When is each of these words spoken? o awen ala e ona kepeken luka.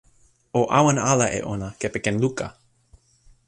o 0.59 0.61
awen 0.77 0.99
ala 1.11 1.27
e 1.37 1.39
ona 1.53 1.69
kepeken 1.79 2.15
luka. 2.23 2.47